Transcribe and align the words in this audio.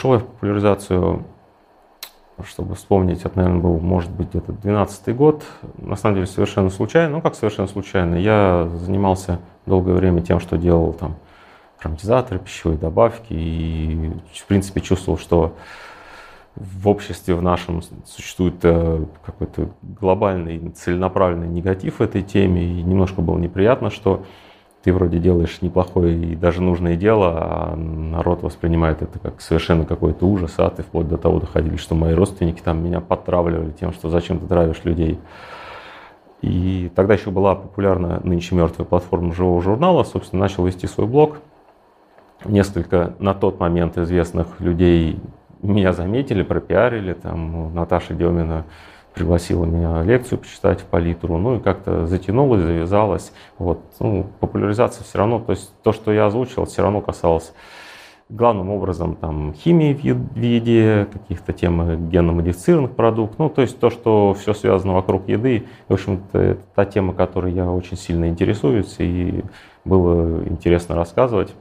пришел 0.00 0.14
я 0.14 0.20
в 0.20 0.24
популяризацию, 0.24 1.24
чтобы 2.46 2.74
вспомнить, 2.74 3.20
это, 3.22 3.36
наверное, 3.36 3.60
был, 3.60 3.78
может 3.80 4.10
быть, 4.10 4.30
где-то 4.30 4.52
12 4.52 5.14
год. 5.14 5.44
На 5.76 5.94
самом 5.94 6.14
деле, 6.14 6.26
совершенно 6.26 6.70
случайно. 6.70 7.16
Ну, 7.16 7.20
как 7.20 7.34
совершенно 7.34 7.68
случайно. 7.68 8.14
Я 8.14 8.66
занимался 8.76 9.40
долгое 9.66 9.92
время 9.92 10.22
тем, 10.22 10.40
что 10.40 10.56
делал 10.56 10.94
там 10.94 11.16
ароматизаторы, 11.78 12.40
пищевые 12.40 12.78
добавки. 12.78 13.26
И, 13.34 14.10
в 14.32 14.46
принципе, 14.46 14.80
чувствовал, 14.80 15.18
что 15.18 15.54
в 16.56 16.88
обществе 16.88 17.34
в 17.34 17.42
нашем 17.42 17.82
существует 18.06 18.54
э, 18.62 19.04
какой-то 19.22 19.68
глобальный 19.82 20.70
целенаправленный 20.70 21.48
негатив 21.48 22.00
этой 22.00 22.22
теме. 22.22 22.64
И 22.64 22.82
немножко 22.82 23.20
было 23.20 23.36
неприятно, 23.36 23.90
что 23.90 24.24
ты 24.82 24.92
вроде 24.92 25.18
делаешь 25.18 25.60
неплохое 25.60 26.16
и 26.16 26.36
даже 26.36 26.62
нужное 26.62 26.96
дело, 26.96 27.32
а 27.36 27.76
народ 27.76 28.42
воспринимает 28.42 29.02
это 29.02 29.18
как 29.18 29.40
совершенно 29.40 29.84
какой-то 29.84 30.26
ужас, 30.26 30.54
а 30.56 30.70
ты 30.70 30.82
вплоть 30.82 31.08
до 31.08 31.18
того 31.18 31.40
доходили, 31.40 31.76
что 31.76 31.94
мои 31.94 32.14
родственники 32.14 32.62
там 32.62 32.82
меня 32.82 33.00
подтравливали 33.00 33.72
тем, 33.72 33.92
что 33.92 34.08
зачем 34.08 34.38
ты 34.38 34.46
травишь 34.46 34.84
людей. 34.84 35.18
И 36.40 36.90
тогда 36.94 37.14
еще 37.14 37.30
была 37.30 37.54
популярна 37.54 38.20
нынче 38.24 38.54
мертвая 38.54 38.86
платформа 38.86 39.34
живого 39.34 39.60
журнала, 39.60 40.04
собственно, 40.04 40.40
начал 40.40 40.64
вести 40.64 40.86
свой 40.86 41.06
блог. 41.06 41.38
Несколько 42.46 43.14
на 43.18 43.34
тот 43.34 43.60
момент 43.60 43.98
известных 43.98 44.60
людей 44.60 45.20
меня 45.60 45.92
заметили, 45.92 46.42
пропиарили, 46.42 47.12
там 47.12 47.74
Наташа 47.74 48.14
Демина 48.14 48.64
пригласила 49.14 49.64
меня 49.64 50.02
лекцию 50.02 50.38
почитать 50.38 50.80
в 50.80 50.84
палитру, 50.84 51.38
ну 51.38 51.56
и 51.56 51.60
как-то 51.60 52.06
затянулось, 52.06 52.62
завязалось. 52.62 53.32
Вот, 53.58 53.80
ну, 53.98 54.26
популяризация 54.40 55.04
все 55.04 55.18
равно, 55.18 55.40
то 55.40 55.52
есть 55.52 55.72
то, 55.82 55.92
что 55.92 56.12
я 56.12 56.26
озвучил, 56.26 56.64
все 56.64 56.82
равно 56.82 57.00
касалось 57.00 57.52
главным 58.30 58.70
образом 58.70 59.16
там 59.16 59.52
химии 59.54 59.92
в 59.92 60.38
еде, 60.38 61.08
каких-то 61.12 61.52
тем 61.52 62.08
генно-модифицированных 62.08 62.92
продуктов, 62.92 63.38
ну 63.38 63.48
то 63.50 63.62
есть 63.62 63.78
то, 63.78 63.90
что 63.90 64.34
все 64.34 64.54
связано 64.54 64.94
вокруг 64.94 65.28
еды. 65.28 65.66
В 65.88 65.94
общем-то, 65.94 66.38
это 66.38 66.62
та 66.74 66.84
тема, 66.84 67.12
которой 67.12 67.52
я 67.52 67.70
очень 67.70 67.96
сильно 67.96 68.28
интересуюсь 68.28 68.96
и 68.98 69.42
было 69.84 70.44
интересно 70.46 70.94
рассказывать. 70.94 71.54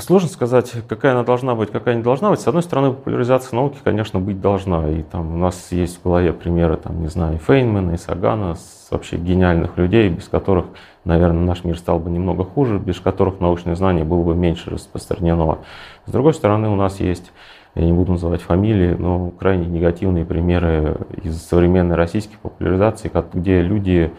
Сложно 0.00 0.28
сказать, 0.28 0.72
какая 0.88 1.12
она 1.12 1.22
должна 1.22 1.54
быть, 1.54 1.70
какая 1.70 1.94
не 1.94 2.02
должна 2.02 2.30
быть. 2.30 2.40
С 2.40 2.48
одной 2.48 2.64
стороны, 2.64 2.90
популяризация 2.90 3.54
науки, 3.54 3.78
конечно, 3.84 4.18
быть 4.18 4.40
должна. 4.40 4.88
И 4.90 5.02
там 5.02 5.34
у 5.34 5.38
нас 5.38 5.70
есть 5.70 6.00
в 6.00 6.02
голове 6.02 6.32
примеры, 6.32 6.76
там, 6.76 7.00
не 7.00 7.06
знаю, 7.06 7.36
и 7.36 7.38
Фейнмана, 7.38 7.92
и 7.92 7.96
Сагана, 7.96 8.56
вообще 8.90 9.16
гениальных 9.16 9.76
людей, 9.76 10.08
без 10.08 10.28
которых, 10.28 10.66
наверное, 11.04 11.44
наш 11.44 11.64
мир 11.64 11.78
стал 11.78 12.00
бы 12.00 12.10
немного 12.10 12.44
хуже, 12.44 12.78
без 12.78 12.98
которых 12.98 13.40
научное 13.40 13.76
знание 13.76 14.04
было 14.04 14.22
бы 14.22 14.34
меньше 14.34 14.70
распространено. 14.70 15.58
С 16.06 16.10
другой 16.10 16.34
стороны, 16.34 16.68
у 16.68 16.76
нас 16.76 16.98
есть, 16.98 17.30
я 17.74 17.84
не 17.84 17.92
буду 17.92 18.12
называть 18.12 18.42
фамилии, 18.42 18.96
но 18.98 19.30
крайне 19.30 19.66
негативные 19.66 20.24
примеры 20.24 20.96
из 21.22 21.40
современной 21.40 21.94
российской 21.96 22.36
популяризации, 22.36 23.10
где 23.32 23.62
люди 23.62 24.12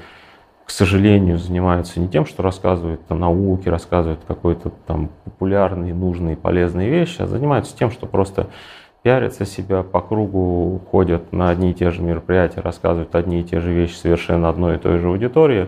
к 0.65 0.71
сожалению, 0.71 1.37
занимаются 1.37 1.99
не 1.99 2.07
тем, 2.07 2.25
что 2.25 2.41
рассказывают 2.41 3.01
о 3.09 3.15
науке, 3.15 3.69
рассказывают 3.69 4.21
какой-то 4.27 4.71
там 4.87 5.11
популярные, 5.23 5.93
нужные, 5.93 6.35
полезные 6.35 6.89
вещи, 6.89 7.21
а 7.21 7.27
занимаются 7.27 7.77
тем, 7.77 7.91
что 7.91 8.07
просто 8.07 8.47
пиарятся 9.03 9.45
себя 9.45 9.83
по 9.83 10.01
кругу, 10.01 10.81
ходят 10.89 11.31
на 11.31 11.49
одни 11.49 11.69
и 11.69 11.73
те 11.75 11.91
же 11.91 12.01
мероприятия, 12.01 12.61
рассказывают 12.61 13.13
одни 13.13 13.41
и 13.41 13.43
те 13.43 13.59
же 13.59 13.71
вещи 13.71 13.93
совершенно 13.93 14.49
одной 14.49 14.75
и 14.75 14.79
той 14.79 14.97
же 14.97 15.07
аудитории. 15.07 15.67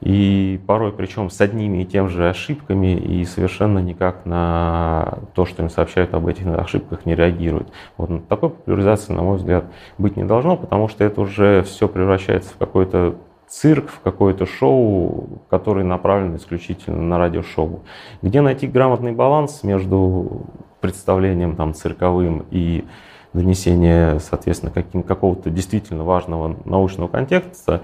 И 0.00 0.60
порой 0.66 0.92
причем 0.92 1.30
с 1.30 1.40
одними 1.40 1.82
и 1.82 1.86
тем 1.86 2.08
же 2.08 2.28
ошибками 2.28 2.96
и 2.96 3.24
совершенно 3.24 3.78
никак 3.78 4.26
на 4.26 5.20
то, 5.34 5.46
что 5.46 5.62
им 5.62 5.70
сообщают 5.70 6.12
об 6.12 6.26
этих 6.26 6.46
ошибках, 6.48 7.06
не 7.06 7.14
реагируют. 7.14 7.72
Вот 7.96 8.28
такой 8.28 8.50
популяризации, 8.50 9.12
на 9.12 9.22
мой 9.22 9.38
взгляд, 9.38 9.66
быть 9.96 10.16
не 10.16 10.24
должно, 10.24 10.56
потому 10.56 10.88
что 10.88 11.04
это 11.04 11.20
уже 11.20 11.62
все 11.62 11.88
превращается 11.88 12.52
в 12.52 12.56
какой-то 12.58 13.16
цирк, 13.48 13.90
в 13.90 14.00
какое-то 14.00 14.46
шоу, 14.46 15.40
которое 15.48 15.84
направлено 15.84 16.36
исключительно 16.36 17.02
на 17.02 17.18
радиошоу. 17.18 17.80
Где 18.22 18.40
найти 18.40 18.66
грамотный 18.66 19.12
баланс 19.12 19.62
между 19.62 20.46
представлением 20.80 21.56
там, 21.56 21.74
цирковым 21.74 22.44
и 22.50 22.84
донесение, 23.32 24.18
соответственно, 24.20 24.72
каким, 24.72 25.02
какого-то 25.02 25.50
действительно 25.50 26.04
важного 26.04 26.56
научного 26.64 27.08
контекста, 27.08 27.82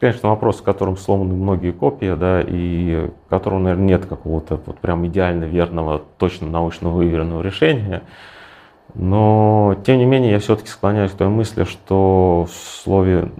конечно, 0.00 0.30
вопрос, 0.30 0.58
с 0.58 0.62
которым 0.62 0.96
сломаны 0.96 1.34
многие 1.34 1.72
копии, 1.72 2.14
да, 2.18 2.42
и 2.46 3.10
которого, 3.28 3.60
наверное, 3.60 3.86
нет 3.86 4.06
какого-то 4.06 4.60
вот 4.64 4.78
прям 4.78 5.06
идеально 5.06 5.44
верного, 5.44 6.02
точно 6.18 6.48
научно 6.48 6.90
выверенного 6.90 7.42
решения. 7.42 8.02
Но, 8.94 9.76
тем 9.86 9.98
не 9.98 10.04
менее, 10.04 10.32
я 10.32 10.38
все-таки 10.38 10.68
склоняюсь 10.68 11.12
к 11.12 11.16
той 11.16 11.28
мысли, 11.28 11.64
что 11.64 12.46
в 12.50 12.54
слове 12.54 13.30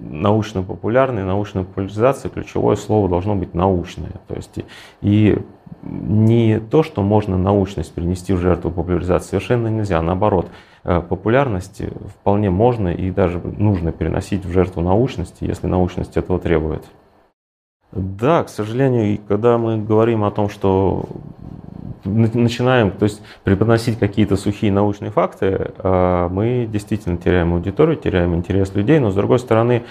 научно-популярной, 0.00 1.24
научной 1.24 1.64
популяризации 1.64 2.28
ключевое 2.28 2.76
слово 2.76 3.08
должно 3.08 3.36
быть 3.36 3.54
научное. 3.54 4.12
То 4.26 4.34
есть 4.34 4.60
и 5.02 5.38
не 5.82 6.60
то, 6.60 6.82
что 6.82 7.02
можно 7.02 7.38
научность 7.38 7.92
принести 7.94 8.32
в 8.32 8.38
жертву 8.38 8.70
популяризации, 8.70 9.30
совершенно 9.30 9.68
нельзя. 9.68 10.00
Наоборот, 10.02 10.48
э, 10.84 11.00
популярность 11.00 11.82
вполне 12.20 12.50
можно 12.50 12.88
и 12.88 13.10
даже 13.10 13.38
нужно 13.38 13.92
переносить 13.92 14.44
в 14.44 14.52
жертву 14.52 14.82
научности, 14.82 15.44
если 15.44 15.66
научность 15.66 16.16
этого 16.16 16.38
требует. 16.38 16.84
Да, 17.92 18.44
к 18.44 18.48
сожалению, 18.48 19.18
когда 19.26 19.58
мы 19.58 19.78
говорим 19.78 20.22
о 20.24 20.30
том, 20.30 20.48
что 20.48 21.06
начинаем 22.04 22.90
то 22.90 23.04
есть, 23.04 23.22
преподносить 23.44 23.98
какие-то 23.98 24.36
сухие 24.36 24.72
научные 24.72 25.10
факты, 25.10 25.72
а, 25.78 26.28
мы 26.28 26.68
действительно 26.70 27.16
теряем 27.16 27.54
аудиторию, 27.54 27.96
теряем 27.96 28.34
интерес 28.34 28.74
людей, 28.74 28.98
но 28.98 29.10
с 29.10 29.14
другой 29.14 29.38
стороны, 29.38 29.84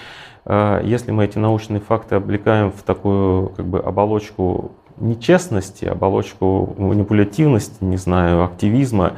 а, 0.44 0.82
если 0.82 1.10
мы 1.10 1.24
эти 1.24 1.38
научные 1.38 1.80
факты 1.80 2.16
облекаем 2.16 2.72
в 2.72 2.82
такую 2.82 3.50
как 3.50 3.66
бы, 3.66 3.80
оболочку 3.80 4.72
нечестности, 4.98 5.86
оболочку 5.86 6.74
манипулятивности, 6.78 7.82
не 7.82 7.96
знаю, 7.96 8.44
активизма, 8.44 9.14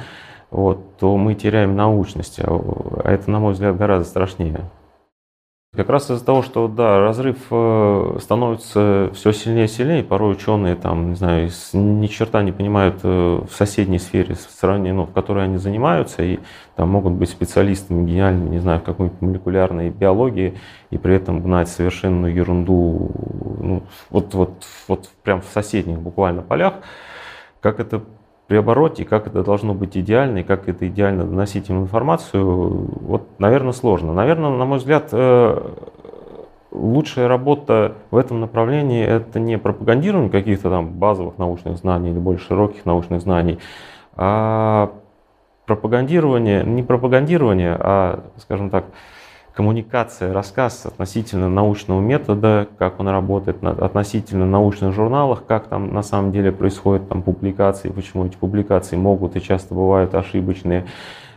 вот, 0.51 0.99
то 0.99 1.17
мы 1.17 1.35
теряем 1.35 1.77
научность. 1.77 2.39
А 2.39 3.03
это, 3.05 3.31
на 3.31 3.41
мой 3.41 3.55
взгляд, 3.55 3.77
гораздо 3.77 4.09
страшнее. 4.09 4.61
Как 5.75 5.89
раз 5.89 6.11
из-за 6.11 6.23
того, 6.23 6.43
что 6.43 6.69
да, 6.69 7.01
разрыв 7.01 7.39
э, 7.51 8.19
становится 8.21 9.11
все 9.15 9.33
сильнее 9.33 9.65
и 9.65 9.69
сильнее, 9.69 10.05
порой 10.05 10.33
ученые 10.33 10.77
там, 10.77 11.09
не 11.09 11.15
знаю, 11.15 11.49
ни 11.73 12.07
черта 12.09 12.43
не 12.43 12.53
понимают 12.53 13.01
э, 13.05 13.09
в 13.09 13.51
соседней 13.55 13.99
сфере, 13.99 14.35
в 14.35 14.39
сравнении, 14.39 14.93
ну, 14.93 15.07
в 15.07 15.13
которой 15.15 15.45
они 15.45 15.57
занимаются, 15.57 16.23
и 16.23 16.41
там 16.77 16.91
могут 16.91 17.15
быть 17.15 17.31
специалистами 17.31 18.07
гениальными, 18.07 18.51
не 18.51 18.59
знаю, 18.59 18.81
в 18.81 18.83
какой-нибудь 18.83 19.23
молекулярной 19.23 19.89
биологии, 19.89 20.59
и 20.91 20.99
при 20.99 21.15
этом 21.15 21.41
гнать 21.41 21.71
совершенную 21.71 22.35
ерунду, 22.35 23.11
ну, 23.59 23.83
вот, 24.11 24.35
вот, 24.35 24.67
вот 24.89 25.09
прям 25.23 25.41
в 25.41 25.47
соседних 25.47 25.99
буквально 26.01 26.43
полях, 26.43 26.75
как 27.63 27.81
это 27.81 28.03
при 28.53 28.59
обороте, 28.59 29.07
как 29.07 29.27
это 29.27 29.43
должно 29.43 29.73
быть 29.73 29.97
идеально, 29.97 30.41
и 30.41 30.43
как 30.43 30.69
это 30.69 30.87
идеально 30.87 31.25
доносить 31.25 31.71
им 31.71 31.85
информацию, 31.85 32.45
вот, 33.01 33.23
наверное, 33.39 33.73
сложно. 33.73 34.13
Наверное, 34.13 34.51
на 34.51 34.67
мой 34.67 34.77
взгляд, 34.77 35.09
э, 35.11 35.71
лучшая 36.71 37.29
работа 37.29 37.95
в 38.11 38.17
этом 38.19 38.41
направлении– 38.41 39.03
это 39.07 39.41
не 39.41 39.57
пропагандирование 39.57 40.29
каких-то 40.29 40.69
там 40.69 40.91
базовых 40.91 41.39
научных 41.39 41.79
знаний 41.79 42.11
или 42.11 42.19
более 42.19 42.41
широких 42.41 42.85
научных 42.85 43.23
знаний, 43.23 43.59
а 44.17 44.93
пропагандирование, 45.65 46.63
не 46.63 46.83
пропагандирование, 46.83 47.75
а, 47.81 48.25
скажем 48.37 48.69
так, 48.69 48.85
коммуникация, 49.55 50.33
рассказ 50.33 50.87
относительно 50.87 51.49
научного 51.49 52.01
метода, 52.01 52.69
как 52.79 53.01
он 53.01 53.09
работает, 53.09 53.63
относительно 53.63 54.47
научных 54.47 54.93
журналов, 54.95 55.43
как 55.47 55.67
там 55.67 55.93
на 55.93 56.03
самом 56.03 56.33
деле 56.33 56.53
происходят 56.53 57.09
там 57.09 57.23
публикации, 57.23 57.91
почему 57.91 58.27
эти 58.27 58.37
публикации 58.37 58.97
могут 58.97 59.37
и 59.37 59.43
часто 59.43 59.75
бывают 59.75 60.15
ошибочные. 60.15 60.87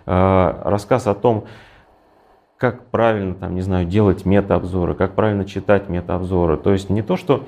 А, 0.06 0.62
рассказ 0.64 1.08
о 1.08 1.14
том, 1.14 1.46
как 2.58 2.86
правильно, 2.86 3.36
там, 3.36 3.54
не 3.54 3.62
знаю, 3.62 3.86
делать 3.86 4.26
метаобзоры, 4.26 4.96
как 4.96 5.14
правильно 5.14 5.46
читать 5.46 5.90
метаобзоры. 5.90 6.58
То 6.58 6.72
есть 6.72 6.90
не 6.90 7.02
то, 7.02 7.18
что 7.18 7.44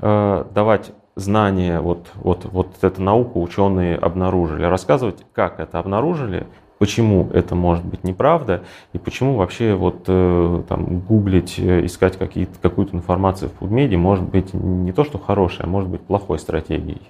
э, 0.00 0.44
давать 0.54 0.92
знания, 1.16 1.80
вот, 1.80 2.06
вот, 2.14 2.44
вот 2.44 2.76
эта 2.82 3.02
наука 3.02 3.38
ученые 3.38 3.96
обнаружили, 3.96 4.62
а 4.62 4.70
рассказывать, 4.70 5.26
как 5.32 5.58
это 5.58 5.80
обнаружили, 5.80 6.46
почему 6.78 7.28
это 7.32 7.54
может 7.54 7.84
быть 7.84 8.04
неправда 8.04 8.62
и 8.92 8.98
почему 8.98 9.34
вообще 9.34 9.74
вот 9.74 10.04
э, 10.06 10.62
там 10.68 11.00
гуглить, 11.00 11.58
э, 11.58 11.84
искать 11.84 12.16
какие-то, 12.16 12.58
какую-то 12.60 12.96
информацию 12.96 13.50
в 13.50 13.62
PubMed 13.62 13.96
может 13.96 14.24
быть 14.24 14.54
не 14.54 14.92
то, 14.92 15.04
что 15.04 15.18
хорошей, 15.18 15.64
а 15.64 15.68
может 15.68 15.90
быть 15.90 16.00
плохой 16.00 16.38
стратегией. 16.38 17.02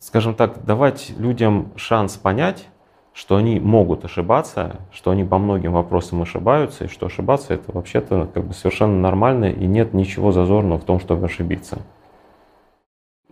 Скажем 0.00 0.34
так, 0.34 0.64
давать 0.64 1.12
людям 1.18 1.72
шанс 1.76 2.16
понять, 2.16 2.66
что 3.12 3.36
они 3.36 3.58
могут 3.60 4.04
ошибаться, 4.04 4.76
что 4.92 5.10
они 5.10 5.24
по 5.24 5.38
многим 5.38 5.72
вопросам 5.72 6.20
ошибаются, 6.20 6.84
и 6.84 6.88
что 6.88 7.06
ошибаться 7.06 7.54
это 7.54 7.72
вообще-то 7.72 8.28
как 8.32 8.44
бы 8.44 8.52
совершенно 8.52 9.00
нормально, 9.00 9.46
и 9.46 9.66
нет 9.66 9.94
ничего 9.94 10.32
зазорного 10.32 10.78
в 10.78 10.84
том, 10.84 11.00
чтобы 11.00 11.24
ошибиться. 11.24 11.78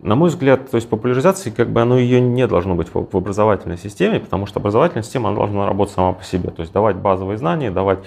На 0.01 0.15
мой 0.15 0.29
взгляд, 0.29 0.69
то 0.69 0.75
есть 0.75 0.89
популяризация, 0.89 1.53
как 1.53 1.69
бы 1.69 1.81
оно 1.81 1.97
ее 1.97 2.19
не 2.19 2.47
должно 2.47 2.75
быть 2.75 2.89
в 2.93 3.15
образовательной 3.15 3.77
системе, 3.77 4.19
потому 4.19 4.45
что 4.45 4.59
образовательная 4.59 5.03
система 5.03 5.29
она 5.29 5.37
должна 5.37 5.65
работать 5.65 5.95
сама 5.95 6.13
по 6.13 6.23
себе. 6.23 6.49
То 6.49 6.61
есть 6.61 6.73
давать 6.73 6.97
базовые 6.97 7.37
знания, 7.37 7.71
давать 7.71 7.99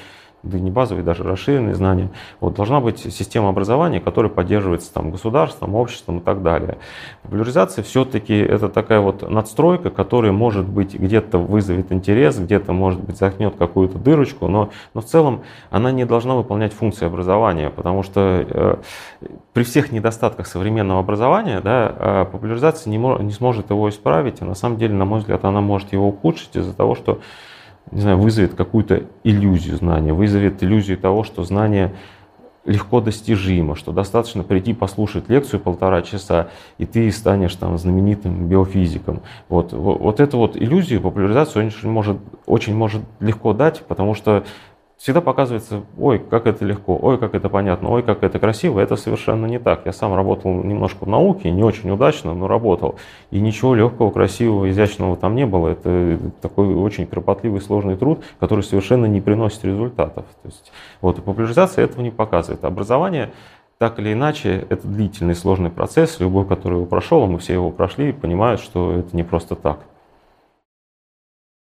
да 0.43 0.58
не 0.58 0.70
базовые, 0.70 1.05
даже 1.05 1.25
расширенные 1.25 1.75
знания. 1.75 2.11
Вот, 2.40 2.55
должна 2.55 2.81
быть 2.81 2.99
система 2.99 3.49
образования, 3.49 4.00
которая 4.00 4.31
поддерживается 4.31 4.93
там, 4.93 5.11
государством, 5.11 5.75
обществом 5.75 6.19
и 6.19 6.20
так 6.20 6.43
далее. 6.43 6.79
Популяризация 7.23 7.82
все-таки 7.82 8.35
это 8.35 8.69
такая 8.69 9.00
вот 9.00 9.29
надстройка, 9.29 9.90
которая, 9.90 10.32
может 10.32 10.67
быть, 10.67 10.94
где-то 10.94 11.38
вызовет 11.38 11.93
интерес, 11.93 12.38
где-то, 12.38 12.73
может 12.73 13.00
быть, 13.00 13.19
захнет 13.19 13.56
какую-то 13.56 13.99
дырочку, 13.99 14.49
но, 14.49 14.70
но 14.94 15.00
в 15.00 15.05
целом 15.05 15.43
она 15.70 15.90
не 15.90 16.05
должна 16.05 16.35
выполнять 16.35 16.73
функции 16.73 17.06
образования, 17.06 17.70
потому 17.70 18.02
что 18.02 18.46
э, 18.49 18.76
при 19.52 19.64
всех 19.64 19.90
недостатках 19.90 20.46
современного 20.46 21.00
образования 21.00 21.61
да, 21.61 21.94
э, 21.99 22.25
популяризация 22.31 22.90
не, 22.90 22.99
не 22.99 23.32
сможет 23.32 23.70
его 23.70 23.88
исправить, 23.88 24.40
и 24.40 24.44
на 24.44 24.55
самом 24.55 24.79
деле, 24.79 24.94
на 24.94 25.05
мой 25.05 25.19
взгляд, 25.20 25.44
она 25.44 25.61
может 25.61 25.93
его 25.93 26.08
ухудшить 26.08 26.55
из-за 26.56 26.75
того, 26.75 26.94
что 26.94 27.20
не 27.90 28.00
знаю, 28.00 28.19
вызовет 28.19 28.55
какую-то 28.55 29.05
иллюзию 29.25 29.76
знания, 29.76 30.12
вызовет 30.12 30.62
иллюзию 30.62 30.99
того, 30.99 31.25
что 31.25 31.44
знание 31.44 31.94
легко 32.69 33.00
достижимо, 33.00 33.75
что 33.76 33.93
достаточно 33.93 34.43
прийти 34.43 34.75
послушать 34.75 35.29
лекцию 35.29 35.58
полтора 35.58 36.02
часа, 36.02 36.49
и 36.76 36.85
ты 36.85 37.11
станешь 37.11 37.55
там 37.55 37.79
знаменитым 37.79 38.46
биофизиком. 38.46 39.23
Вот, 39.49 39.73
вот, 39.73 40.20
эту 40.20 40.37
вот 40.37 40.55
иллюзию 40.56 41.00
популяризацию 41.00 41.67
очень 41.67 41.88
может, 41.88 42.19
очень 42.44 42.76
может 42.76 43.02
легко 43.20 43.55
дать, 43.55 43.82
потому 43.88 44.14
что 44.14 44.44
всегда 44.98 45.20
показывается, 45.20 45.84
ой, 45.96 46.18
как 46.18 46.46
это 46.46 46.64
легко, 46.64 46.98
ой, 47.00 47.18
как 47.18 47.34
это 47.34 47.48
понятно, 47.48 47.90
ой, 47.90 48.02
как 48.02 48.24
это 48.24 48.38
красиво. 48.38 48.80
Это 48.80 48.96
совершенно 48.96 49.46
не 49.46 49.58
так. 49.58 49.86
Я 49.86 49.92
сам 49.92 50.14
работал 50.14 50.52
немножко 50.52 51.04
в 51.04 51.08
науке, 51.08 51.50
не 51.50 51.62
очень 51.62 51.90
удачно, 51.90 52.34
но 52.34 52.48
работал. 52.48 52.96
И 53.30 53.40
ничего 53.40 53.74
легкого, 53.74 54.10
красивого, 54.10 54.68
изящного 54.68 55.16
там 55.16 55.36
не 55.36 55.46
было. 55.46 55.68
Это 55.68 56.18
такой 56.42 56.74
очень 56.74 57.06
кропотливый, 57.06 57.60
сложный 57.60 57.96
труд, 57.96 58.24
который 58.40 58.64
совершенно 58.64 59.06
не 59.06 59.20
приносит 59.20 59.64
результатов. 59.64 60.24
То 60.42 60.48
есть, 60.48 60.72
вот, 61.00 61.22
популяризация 61.22 61.84
этого 61.84 62.02
не 62.02 62.10
показывает. 62.10 62.64
Образование 62.64 63.30
так 63.78 64.00
или 64.00 64.12
иначе, 64.12 64.66
это 64.68 64.88
длительный, 64.88 65.36
сложный 65.36 65.70
процесс. 65.70 66.18
Любой, 66.18 66.44
который 66.44 66.74
его 66.74 66.86
прошел, 66.86 67.22
а 67.22 67.26
мы 67.26 67.38
все 67.38 67.52
его 67.52 67.70
прошли, 67.70 68.12
понимают, 68.12 68.60
что 68.60 68.92
это 68.92 69.14
не 69.14 69.22
просто 69.22 69.54
так 69.54 69.78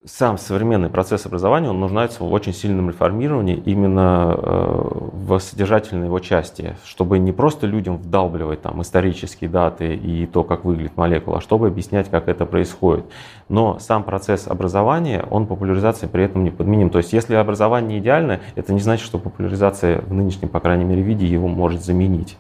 сам 0.05 0.37
современный 0.37 0.89
процесс 0.89 1.25
образования, 1.25 1.69
он 1.69 1.79
нуждается 1.79 2.23
в 2.23 2.31
очень 2.31 2.53
сильном 2.53 2.89
реформировании 2.89 3.55
именно 3.65 4.35
э, 4.37 4.81
в 5.13 5.39
содержательной 5.39 6.07
его 6.07 6.19
части, 6.19 6.75
чтобы 6.85 7.17
не 7.17 7.31
просто 7.31 7.65
людям 7.65 7.97
вдалбливать 7.97 8.61
там 8.61 8.81
исторические 8.81 9.49
даты 9.49 9.95
и 9.95 10.25
то, 10.27 10.43
как 10.43 10.63
выглядит 10.63 10.95
молекула, 10.95 11.37
а 11.37 11.41
чтобы 11.41 11.67
объяснять, 11.67 12.09
как 12.09 12.27
это 12.27 12.45
происходит. 12.45 13.05
Но 13.49 13.79
сам 13.79 14.03
процесс 14.03 14.47
образования, 14.47 15.25
он 15.29 15.47
популяризации 15.47 16.07
при 16.07 16.23
этом 16.23 16.43
не 16.43 16.51
подменим. 16.51 16.89
То 16.89 16.99
есть, 16.99 17.11
если 17.11 17.35
образование 17.35 17.99
идеально, 17.99 18.41
это 18.55 18.73
не 18.73 18.79
значит, 18.79 19.05
что 19.05 19.17
популяризация 19.17 20.01
в 20.01 20.13
нынешнем, 20.13 20.49
по 20.49 20.59
крайней 20.59 20.85
мере, 20.85 21.01
виде 21.01 21.25
его 21.25 21.47
может 21.47 21.83
заменить. 21.83 22.37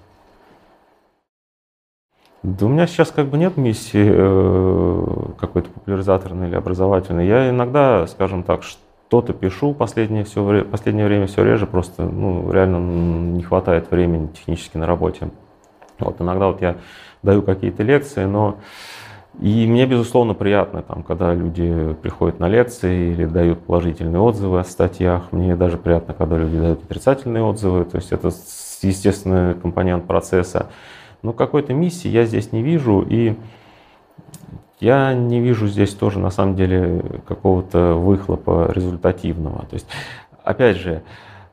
Да 2.45 2.67
у 2.67 2.69
меня 2.69 2.85
сейчас 2.85 3.09
как 3.09 3.25
бы 3.25 3.39
нет 3.39 3.57
миссии 3.57 4.07
э, 4.07 5.05
какой-то 5.39 5.67
популяризаторной 5.71 6.47
или 6.47 6.55
образовательной. 6.55 7.27
Я 7.27 7.49
иногда, 7.49 8.05
скажем 8.05 8.43
так, 8.43 8.61
что-то 8.61 9.33
пишу 9.33 9.73
последнее, 9.73 10.25
все, 10.25 10.63
последнее 10.63 11.07
время 11.07 11.25
все 11.25 11.43
реже, 11.43 11.65
просто 11.65 12.03
ну, 12.03 12.51
реально 12.51 12.77
не 13.35 13.41
хватает 13.41 13.89
времени 13.89 14.27
технически 14.27 14.77
на 14.77 14.85
работе. 14.85 15.29
Вот 15.97 16.21
иногда 16.21 16.45
вот 16.45 16.61
я 16.61 16.75
даю 17.23 17.41
какие-то 17.41 17.81
лекции, 17.81 18.25
но 18.25 18.57
и 19.39 19.65
мне, 19.65 19.87
безусловно, 19.87 20.35
приятно, 20.35 20.83
там, 20.83 21.01
когда 21.01 21.33
люди 21.33 21.95
приходят 22.03 22.39
на 22.39 22.47
лекции 22.47 23.11
или 23.11 23.25
дают 23.25 23.59
положительные 23.61 24.21
отзывы 24.21 24.59
о 24.59 24.63
статьях. 24.63 25.31
Мне 25.31 25.55
даже 25.55 25.77
приятно, 25.77 26.13
когда 26.13 26.37
люди 26.37 26.59
дают 26.59 26.83
отрицательные 26.83 27.41
отзывы. 27.41 27.85
То 27.85 27.97
есть 27.97 28.11
это 28.11 28.29
естественный 28.83 29.55
компонент 29.55 30.05
процесса. 30.05 30.67
Но 31.25 31.33
какой-то 31.33 31.73
миссии 31.73 32.07
я 32.07 32.25
здесь 32.25 32.51
не 32.51 32.61
вижу, 32.61 33.01
и 33.01 33.35
я 34.79 35.15
не 35.15 35.39
вижу 35.39 35.67
здесь 35.67 35.91
тоже 35.95 36.19
на 36.19 36.29
самом 36.29 36.55
деле 36.55 37.03
какого-то 37.27 37.95
выхлопа 37.95 38.71
результативного. 38.71 39.65
То 39.65 39.73
есть, 39.73 39.87
опять 40.43 40.77
же, 40.77 41.01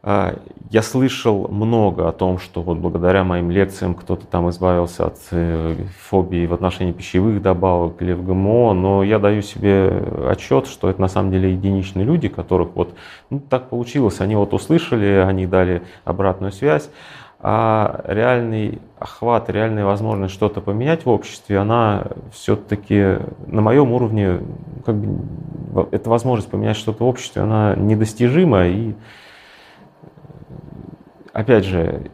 а, 0.03 0.37
я 0.69 0.83
слышал 0.83 1.49
много 1.49 2.07
о 2.07 2.13
том, 2.13 2.39
что 2.39 2.61
вот 2.61 2.77
благодаря 2.77 3.25
моим 3.25 3.51
лекциям 3.51 3.95
кто-то 3.95 4.27
там 4.27 4.51
избавился 4.51 5.07
от 5.07 5.17
э, 5.31 5.75
фобии 6.01 6.45
в 6.45 6.53
отношении 6.53 6.93
пищевых 6.93 7.41
добавок 7.41 8.03
или 8.03 8.13
в 8.13 8.23
ГМО, 8.27 8.75
но 8.75 9.03
я 9.03 9.19
даю 9.19 9.41
себе 9.41 9.91
отчет, 10.29 10.67
что 10.67 10.91
это 10.91 11.01
на 11.01 11.09
самом 11.09 11.31
деле 11.31 11.53
единичные 11.53 12.05
люди, 12.05 12.29
которых 12.29 12.75
вот 12.75 12.95
ну, 13.31 13.41
так 13.41 13.71
получилось, 13.71 14.21
они 14.21 14.37
вот 14.37 14.53
услышали, 14.53 15.25
они 15.27 15.47
дали 15.47 15.83
обратную 16.05 16.53
связь, 16.53 16.91
а 17.43 18.03
реальный 18.07 18.81
охват, 19.03 19.51
реальная 19.51 19.85
возможность 19.85 20.33
что-то 20.33 20.61
поменять 20.61 21.05
в 21.05 21.09
обществе, 21.09 21.59
она 21.59 22.07
все-таки 22.33 23.19
на 23.47 23.61
моем 23.61 23.93
уровне, 23.93 24.41
как 24.85 24.97
бы, 24.97 25.89
эта 25.91 26.09
возможность 26.09 26.51
поменять 26.51 26.77
что-то 26.77 27.05
в 27.05 27.07
обществе, 27.07 27.43
она 27.43 27.75
недостижима. 27.77 28.67
И, 28.69 28.95
опять 31.33 31.65
же, 31.65 32.11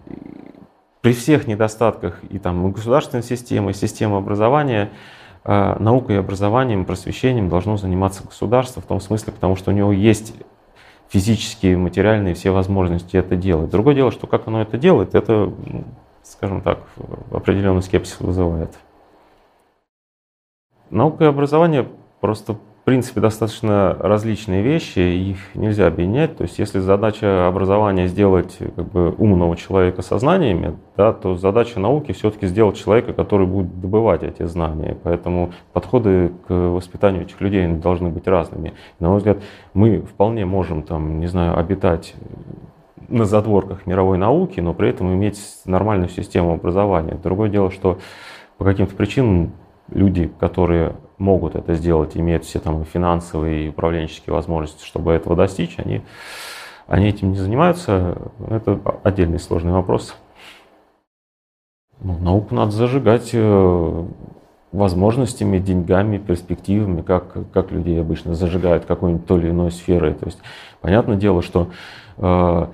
при 1.00 1.12
всех 1.12 1.46
недостатках 1.46 2.20
и 2.31 2.38
там 2.38 2.73
государственной 2.73 3.23
системы, 3.23 3.73
и 3.73 3.75
системы 3.75 4.17
образования, 4.17 4.91
а, 5.44 5.76
наукой 5.79 6.17
и 6.17 6.19
образованием, 6.19 6.84
просвещением 6.84 7.49
должно 7.49 7.76
заниматься 7.76 8.25
государство 8.25 8.82
в 8.82 8.87
том 8.87 9.00
смысле, 9.00 9.32
потому 9.32 9.56
что 9.56 9.70
у 9.70 9.75
него 9.75 9.93
есть 9.93 10.34
физические, 11.08 11.76
материальные 11.76 12.34
все 12.34 12.50
возможности 12.50 13.17
это 13.17 13.37
делать. 13.37 13.70
Другое 13.70 13.94
дело, 13.94 14.11
что 14.11 14.26
как 14.26 14.46
оно 14.46 14.62
это 14.62 14.76
делает, 14.76 15.14
это, 15.14 15.52
ну, 15.67 15.84
скажем 16.28 16.60
так, 16.60 16.78
определенный 17.30 17.82
скепсис 17.82 18.20
вызывает. 18.20 18.78
Наука 20.90 21.25
и 21.25 21.28
образование 21.28 21.88
просто 22.20 22.56
принципе, 22.88 23.20
достаточно 23.20 23.94
различные 24.00 24.62
вещи, 24.62 24.98
их 24.98 25.54
нельзя 25.54 25.88
объединять. 25.88 26.38
То 26.38 26.44
есть, 26.44 26.58
если 26.58 26.78
задача 26.78 27.46
образования 27.46 28.06
сделать 28.06 28.56
как 28.76 28.90
бы, 28.90 29.14
умного 29.19 29.58
человека 29.58 30.00
со 30.00 30.19
знаниями, 30.19 30.75
да, 30.96 31.12
то 31.12 31.36
задача 31.36 31.80
науки 31.80 32.12
все-таки 32.12 32.46
сделать 32.46 32.78
человека, 32.78 33.12
который 33.12 33.46
будет 33.46 33.78
добывать 33.78 34.22
эти 34.22 34.42
знания. 34.44 34.96
Поэтому 35.02 35.53
подходы 35.74 36.32
к 36.46 36.50
воспитанию 36.50 37.24
этих 37.24 37.38
людей 37.43 37.67
должны 37.67 38.08
быть 38.08 38.26
разными. 38.26 38.72
на 39.00 39.08
мой 39.08 39.19
взгляд, 39.19 39.36
мы 39.74 40.00
вполне 40.00 40.46
можем, 40.46 40.82
там, 40.82 41.20
не 41.20 41.26
знаю, 41.26 41.58
обитать 41.58 42.14
на 43.08 43.24
задворках 43.24 43.86
мировой 43.86 44.19
науки, 44.19 44.60
но 44.60 44.74
при 44.74 44.91
этом 44.91 45.12
иметь 45.15 45.41
нормальную 45.65 46.08
систему 46.08 46.53
образования. 46.53 47.19
Другое 47.22 47.48
дело, 47.48 47.70
что 47.70 47.98
по 48.58 48.65
каким-то 48.65 48.94
причинам 48.94 49.53
люди, 49.91 50.31
которые 50.38 50.94
могут 51.17 51.55
это 51.56 51.74
сделать, 51.74 52.17
имеют 52.17 52.44
все 52.44 52.60
там 52.60 52.84
финансовые 52.84 53.67
и 53.67 53.69
управленческие 53.70 54.34
возможности, 54.34 54.84
чтобы 54.84 55.12
этого 55.12 55.36
достичь, 55.36 55.77
они, 55.79 56.03
они 56.86 57.08
этим 57.08 57.32
не 57.32 57.38
занимаются. 57.38 58.19
Это 58.48 58.81
отдельный 59.03 59.38
сложный 59.38 59.72
вопрос. 59.72 60.15
Ну, 62.00 62.17
науку 62.19 62.55
надо 62.55 62.70
зажигать 62.70 63.31
э, 63.32 64.05
возможностями, 64.70 65.58
деньгами, 65.58 66.19
перспективами, 66.19 67.03
как, 67.03 67.50
как 67.53 67.72
людей 67.72 68.00
обычно 68.00 68.34
зажигают 68.34 68.84
какой-нибудь 68.84 69.27
то 69.27 69.38
или 69.38 69.50
иной 69.50 69.72
сферой. 69.72 70.15
То 70.15 70.27
есть, 70.27 70.38
понятное 70.81 71.17
дело, 71.17 71.43
что 71.43 71.70
э, 72.19 72.67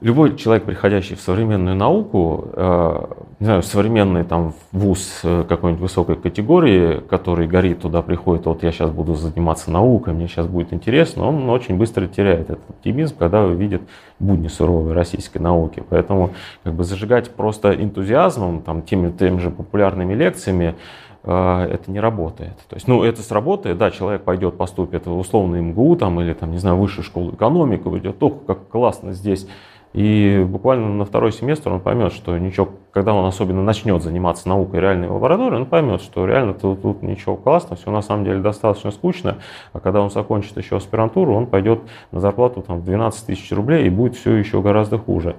любой 0.00 0.36
человек, 0.36 0.64
приходящий 0.64 1.14
в 1.14 1.20
современную 1.20 1.76
науку, 1.76 2.48
э, 2.54 3.04
не 3.38 3.44
знаю, 3.44 3.62
современный 3.62 4.24
там 4.24 4.54
вуз 4.72 5.20
э, 5.22 5.44
какой-нибудь 5.46 5.82
высокой 5.82 6.16
категории, 6.16 7.00
который 7.00 7.46
горит 7.46 7.82
туда, 7.82 8.00
приходит, 8.00 8.46
вот 8.46 8.62
я 8.62 8.72
сейчас 8.72 8.90
буду 8.90 9.14
заниматься 9.14 9.70
наукой, 9.70 10.14
мне 10.14 10.26
сейчас 10.26 10.46
будет 10.46 10.72
интересно, 10.72 11.28
он 11.28 11.48
очень 11.50 11.76
быстро 11.76 12.06
теряет 12.06 12.50
этот 12.50 12.70
оптимизм, 12.70 13.16
когда 13.18 13.44
видит 13.46 13.82
будни 14.18 14.48
суровой 14.48 14.94
российской 14.94 15.38
науки. 15.38 15.82
Поэтому 15.88 16.30
как 16.64 16.74
бы 16.74 16.84
зажигать 16.84 17.30
просто 17.30 17.74
энтузиазмом, 17.74 18.62
там, 18.62 18.82
теми, 18.82 19.10
теми 19.10 19.38
же 19.38 19.50
популярными 19.50 20.14
лекциями, 20.14 20.76
э, 21.24 21.68
это 21.72 21.90
не 21.90 22.00
работает. 22.00 22.56
То 22.68 22.76
есть, 22.76 22.88
ну, 22.88 23.02
это 23.02 23.20
сработает, 23.20 23.76
да, 23.76 23.90
человек 23.90 24.22
пойдет, 24.22 24.56
поступит 24.56 25.06
в 25.06 25.18
условный 25.18 25.60
МГУ 25.60 25.96
там, 25.96 26.18
или, 26.22 26.32
там, 26.32 26.52
не 26.52 26.58
знаю, 26.58 26.78
высшую 26.78 27.04
школу 27.04 27.32
экономики, 27.34 27.86
уйдет, 27.86 28.22
ох, 28.22 28.46
как 28.46 28.68
классно 28.68 29.12
здесь 29.12 29.46
и 29.92 30.44
буквально 30.48 30.88
на 30.88 31.04
второй 31.04 31.32
семестр 31.32 31.72
он 31.72 31.80
поймет, 31.80 32.12
что 32.12 32.36
ничего 32.38 32.68
когда 32.92 33.14
он 33.14 33.24
особенно 33.24 33.62
начнет 33.62 34.02
заниматься 34.02 34.48
наукой 34.48 34.80
реальной 34.80 35.08
лаборатории, 35.08 35.56
он 35.56 35.66
поймет, 35.66 36.02
что 36.02 36.26
реально 36.26 36.54
тут, 36.54 36.82
тут 36.82 37.02
ничего 37.02 37.36
классного, 37.36 37.76
все 37.76 37.90
на 37.90 38.02
самом 38.02 38.24
деле 38.24 38.40
достаточно 38.40 38.90
скучно, 38.90 39.38
а 39.72 39.80
когда 39.80 40.00
он 40.00 40.10
закончит 40.10 40.56
еще 40.56 40.76
аспирантуру, 40.76 41.34
он 41.34 41.46
пойдет 41.46 41.82
на 42.10 42.20
зарплату 42.20 42.62
там, 42.62 42.80
в 42.80 42.84
12 42.84 43.26
тысяч 43.26 43.52
рублей 43.52 43.86
и 43.86 43.90
будет 43.90 44.16
все 44.16 44.34
еще 44.34 44.60
гораздо 44.60 44.98
хуже. 44.98 45.36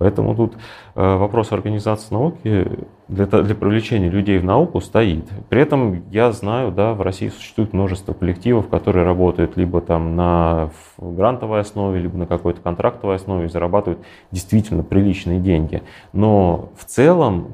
Поэтому 0.00 0.34
тут 0.34 0.54
э, 0.94 1.16
вопрос 1.16 1.52
организации 1.52 2.14
науки 2.14 2.66
для, 3.08 3.26
для 3.26 3.54
привлечения 3.54 4.08
людей 4.08 4.38
в 4.38 4.44
науку 4.44 4.80
стоит. 4.80 5.28
При 5.50 5.60
этом 5.60 6.08
я 6.10 6.32
знаю, 6.32 6.72
да, 6.72 6.94
в 6.94 7.02
России 7.02 7.28
существует 7.28 7.74
множество 7.74 8.14
коллективов, 8.14 8.68
которые 8.68 9.04
работают 9.04 9.58
либо 9.58 9.82
там 9.82 10.16
на 10.16 10.70
грантовой 10.96 11.60
основе, 11.60 12.00
либо 12.00 12.16
на 12.16 12.26
какой-то 12.26 12.62
контрактовой 12.62 13.16
основе 13.16 13.44
и 13.44 13.48
зарабатывают 13.50 14.00
действительно 14.30 14.82
приличные 14.82 15.38
деньги. 15.38 15.82
Но 16.14 16.70
в 16.78 16.86
целом 16.86 17.48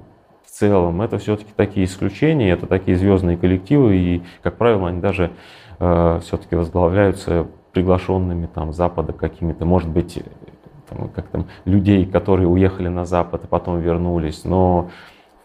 в 0.44 0.50
целом 0.52 1.02
это 1.02 1.18
все-таки 1.18 1.50
такие 1.56 1.84
исключения, 1.84 2.52
это 2.52 2.68
такие 2.68 2.96
звездные 2.96 3.36
коллективы, 3.36 3.96
и, 3.96 4.22
как 4.44 4.56
правило, 4.56 4.88
они 4.88 5.00
даже 5.00 5.32
э, 5.80 6.20
все-таки 6.22 6.54
возглавляются 6.54 7.48
приглашенными 7.72 8.46
там 8.46 8.72
Запада 8.72 9.12
какими-то, 9.12 9.64
может 9.64 9.90
быть, 9.90 10.22
там, 10.88 11.08
как 11.08 11.28
там, 11.28 11.46
людей, 11.64 12.06
которые 12.06 12.48
уехали 12.48 12.88
на 12.88 13.04
Запад 13.04 13.44
и 13.44 13.46
потом 13.46 13.80
вернулись. 13.80 14.44
Но 14.44 14.90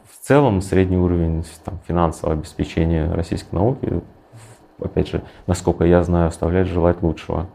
в 0.04 0.26
целом 0.26 0.62
средний 0.62 0.98
уровень 0.98 1.44
там, 1.64 1.80
финансового 1.88 2.38
обеспечения 2.38 3.12
российской 3.12 3.56
науки, 3.56 4.02
опять 4.80 5.10
же, 5.10 5.24
насколько 5.48 5.86
я 5.86 6.04
знаю, 6.04 6.28
оставляет 6.28 6.68
желать 6.68 7.02
лучшего. 7.02 7.48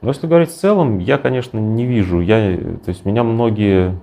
Но 0.00 0.08
если 0.10 0.26
говорить 0.26 0.50
в 0.50 0.56
целом, 0.56 0.98
я, 0.98 1.16
конечно, 1.16 1.58
не 1.58 1.86
вижу. 1.86 2.20
Я, 2.20 2.56
то 2.56 2.88
есть 2.88 3.06
меня 3.06 3.24
многие 3.24 3.98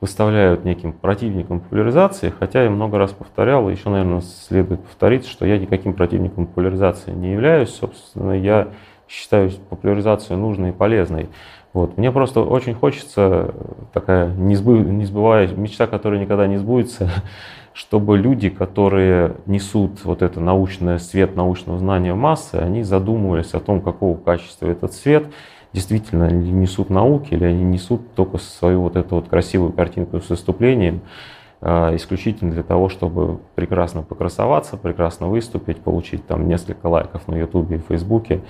выставляют 0.00 0.64
неким 0.64 0.92
противником 0.92 1.60
популяризации, 1.60 2.30
хотя 2.30 2.62
я 2.62 2.70
много 2.70 2.98
раз 2.98 3.12
повторял, 3.12 3.68
и 3.68 3.72
еще, 3.72 3.88
наверное, 3.88 4.20
следует 4.20 4.84
повторить, 4.84 5.26
что 5.26 5.46
я 5.46 5.58
никаким 5.58 5.94
противником 5.94 6.46
популяризации 6.46 7.12
не 7.12 7.32
являюсь. 7.32 7.70
Собственно, 7.70 8.32
я 8.32 8.68
считаю 9.08 9.50
популяризацию 9.70 10.38
нужной 10.38 10.70
и 10.70 10.72
полезной. 10.72 11.28
Вот. 11.72 11.98
Мне 11.98 12.10
просто 12.10 12.40
очень 12.40 12.74
хочется, 12.74 13.54
такая 13.92 14.28
несбы, 14.30 14.78
несбывая, 14.78 15.48
мечта, 15.48 15.86
которая 15.86 16.20
никогда 16.20 16.46
не 16.46 16.56
сбудется, 16.56 17.10
чтобы 17.74 18.16
люди, 18.16 18.48
которые 18.48 19.36
несут 19.44 20.04
вот 20.04 20.22
это 20.22 20.40
научное, 20.40 20.98
свет 20.98 21.36
научного 21.36 21.78
знания 21.78 22.14
массы, 22.14 22.54
они 22.54 22.82
задумывались 22.82 23.52
о 23.52 23.60
том, 23.60 23.82
какого 23.82 24.16
качества 24.16 24.68
этот 24.68 24.94
свет, 24.94 25.26
действительно 25.72 26.28
ли 26.28 26.50
несут 26.50 26.88
науки, 26.88 27.34
или 27.34 27.44
они 27.44 27.62
несут 27.62 28.14
только 28.14 28.38
свою 28.38 28.80
вот 28.80 28.96
эту 28.96 29.16
вот 29.16 29.28
красивую 29.28 29.72
картинку 29.72 30.20
с 30.20 30.30
выступлением, 30.30 31.02
исключительно 31.66 32.52
для 32.52 32.62
того, 32.62 32.88
чтобы 32.88 33.40
прекрасно 33.56 34.02
покрасоваться, 34.02 34.76
прекрасно 34.76 35.26
выступить, 35.26 35.80
получить 35.80 36.24
там 36.24 36.46
несколько 36.46 36.86
лайков 36.86 37.26
на 37.26 37.34
Ютубе 37.34 37.76
и 37.76 37.80
Фейсбуке. 37.80 38.42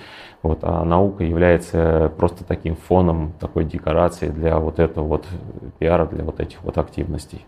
Вот, 0.43 0.59
а 0.61 0.83
наука 0.85 1.23
является 1.23 2.11
просто 2.17 2.43
таким 2.43 2.75
фоном, 2.75 3.33
такой 3.39 3.65
декорацией 3.65 4.31
для 4.31 4.59
вот 4.59 4.79
этого 4.79 5.05
вот 5.05 5.25
пиара, 5.79 6.05
для 6.05 6.23
вот 6.23 6.39
этих 6.39 6.61
вот 6.63 6.77
активностей. 6.77 7.43